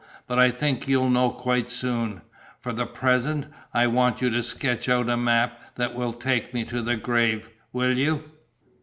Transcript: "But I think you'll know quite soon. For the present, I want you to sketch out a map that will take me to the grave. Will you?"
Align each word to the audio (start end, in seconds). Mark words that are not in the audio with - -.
"But 0.25 0.39
I 0.39 0.49
think 0.49 0.87
you'll 0.87 1.11
know 1.11 1.29
quite 1.29 1.69
soon. 1.69 2.21
For 2.59 2.73
the 2.73 2.87
present, 2.87 3.45
I 3.71 3.85
want 3.85 4.19
you 4.19 4.31
to 4.31 4.41
sketch 4.41 4.89
out 4.89 5.07
a 5.07 5.15
map 5.15 5.75
that 5.75 5.93
will 5.93 6.11
take 6.13 6.55
me 6.55 6.63
to 6.63 6.81
the 6.81 6.95
grave. 6.95 7.51
Will 7.71 7.95
you?" 7.95 8.23